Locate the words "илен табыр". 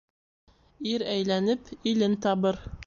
1.93-2.63